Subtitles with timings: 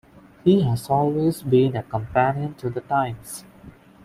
[0.43, 3.43] He has always been a companion to the times.